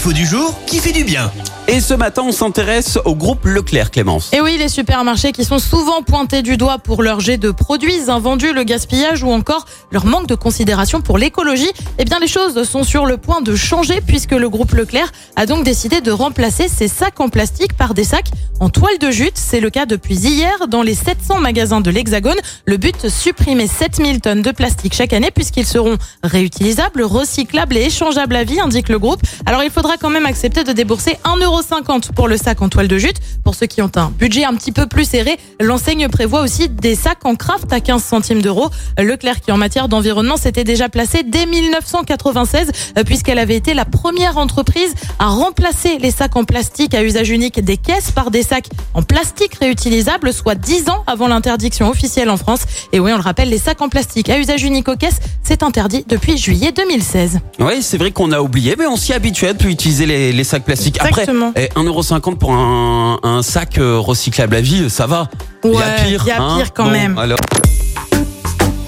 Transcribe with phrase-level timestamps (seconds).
[0.00, 1.30] Info du jour qui fait du bien.
[1.68, 4.30] Et ce matin, on s'intéresse au groupe Leclerc, Clémence.
[4.32, 8.08] Et oui, les supermarchés qui sont souvent pointés du doigt pour leur jet de produits
[8.10, 12.60] invendus, le gaspillage ou encore leur manque de considération pour l'écologie, eh bien les choses
[12.64, 16.66] sont sur le point de changer puisque le groupe Leclerc a donc décidé de remplacer
[16.66, 19.36] ses sacs en plastique par des sacs en toile de jute.
[19.36, 22.38] C'est le cas depuis hier dans les 700 magasins de l'Hexagone.
[22.64, 28.34] Le but, supprimer 7000 tonnes de plastique chaque année puisqu'ils seront réutilisables, recyclables et échangeables
[28.34, 29.20] à vie, indique le groupe.
[29.46, 32.98] Alors il faudra quand même accepter de débourser 1,50€ pour le sac en toile de
[32.98, 33.16] jute.
[33.44, 36.94] Pour ceux qui ont un budget un petit peu plus serré, l'enseigne prévoit aussi des
[36.94, 38.70] sacs en craft à 15 centimes d'euros.
[38.98, 43.84] Leclerc qui en matière d'environnement s'était déjà placé dès 1996 euh, puisqu'elle avait été la
[43.84, 48.42] première entreprise à remplacer les sacs en plastique à usage unique des caisses par des
[48.42, 52.60] sacs en plastique réutilisables, soit 10 ans avant l'interdiction officielle en France.
[52.92, 55.62] Et oui, on le rappelle, les sacs en plastique à usage unique aux caisses, c'est
[55.62, 57.40] interdit depuis juillet 2016.
[57.58, 60.64] Oui, c'est vrai qu'on a oublié, mais on s'y habituait de utiliser les, les sacs
[60.64, 60.98] plastiques.
[61.02, 61.48] Exactement.
[61.48, 65.28] Après, eh, 1,50€ pour un, un sac euh, recyclable à vie, ça va.
[65.64, 66.22] Il y a Ouais, pire.
[66.26, 66.56] il y a hein.
[66.58, 67.16] pire quand Bon, même.
[67.18, 67.38] Alors...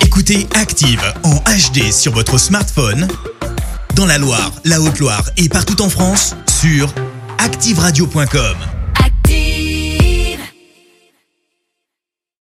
[0.00, 3.06] Écoutez Active en HD sur votre smartphone,
[3.94, 6.92] dans la Loire, la Haute-Loire et partout en France, sur
[7.38, 8.56] activeradio.com.